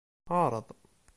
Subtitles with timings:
[0.43, 0.67] Ɛreḍ.